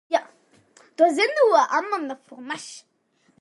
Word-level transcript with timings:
Ya, 0.13 0.21
toazennoù 0.97 1.49
hag 1.57 1.71
amann 1.79 2.09
ha 2.09 2.15
formaj! 2.27 2.65